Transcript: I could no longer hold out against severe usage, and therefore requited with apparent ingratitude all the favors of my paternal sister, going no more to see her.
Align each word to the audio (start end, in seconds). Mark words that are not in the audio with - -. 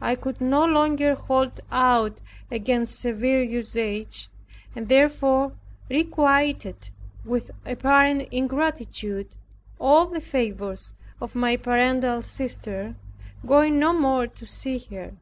I 0.00 0.16
could 0.16 0.40
no 0.40 0.64
longer 0.64 1.14
hold 1.14 1.60
out 1.70 2.20
against 2.50 2.98
severe 2.98 3.40
usage, 3.40 4.28
and 4.74 4.88
therefore 4.88 5.52
requited 5.88 6.90
with 7.24 7.52
apparent 7.64 8.22
ingratitude 8.32 9.36
all 9.78 10.06
the 10.08 10.20
favors 10.20 10.92
of 11.20 11.36
my 11.36 11.56
paternal 11.56 12.22
sister, 12.22 12.96
going 13.46 13.78
no 13.78 13.92
more 13.92 14.26
to 14.26 14.44
see 14.44 14.78
her. 14.90 15.12